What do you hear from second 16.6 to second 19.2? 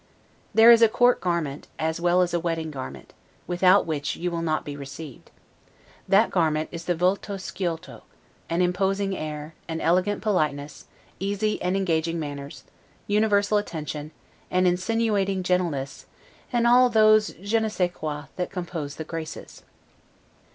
all those 'je ne sais quoi' that compose the